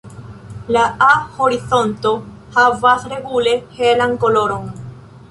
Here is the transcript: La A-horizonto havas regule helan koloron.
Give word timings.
La 0.75 0.85
A-horizonto 1.07 2.13
havas 2.55 3.05
regule 3.11 3.53
helan 3.81 4.17
koloron. 4.25 4.65